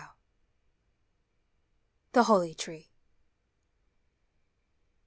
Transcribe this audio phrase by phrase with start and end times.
[2.13, 2.89] THE HOLLY TREE.